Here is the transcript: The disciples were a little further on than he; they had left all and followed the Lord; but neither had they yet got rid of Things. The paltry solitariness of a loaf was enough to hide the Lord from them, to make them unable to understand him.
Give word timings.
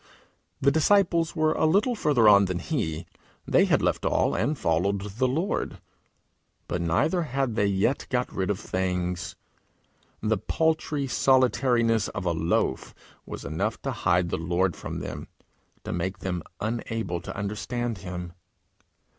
The 0.59 0.71
disciples 0.71 1.35
were 1.35 1.53
a 1.53 1.67
little 1.67 1.93
further 1.93 2.27
on 2.27 2.45
than 2.45 2.57
he; 2.57 3.05
they 3.47 3.65
had 3.65 3.83
left 3.83 4.03
all 4.03 4.33
and 4.33 4.57
followed 4.57 4.99
the 5.01 5.27
Lord; 5.27 5.79
but 6.67 6.81
neither 6.81 7.21
had 7.21 7.53
they 7.53 7.67
yet 7.67 8.07
got 8.09 8.33
rid 8.33 8.49
of 8.49 8.59
Things. 8.59 9.35
The 10.19 10.39
paltry 10.39 11.05
solitariness 11.05 12.07
of 12.07 12.25
a 12.25 12.31
loaf 12.31 12.95
was 13.27 13.45
enough 13.45 13.79
to 13.83 13.91
hide 13.91 14.29
the 14.29 14.37
Lord 14.39 14.75
from 14.75 15.01
them, 15.01 15.27
to 15.83 15.93
make 15.93 16.17
them 16.17 16.41
unable 16.59 17.21
to 17.21 17.37
understand 17.37 17.99
him. 17.99 18.33